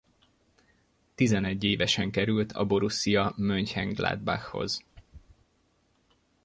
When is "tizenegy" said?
1.15-1.63